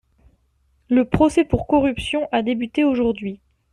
[0.89, 3.39] Le procès pour corruption a débuté aujourd’hui.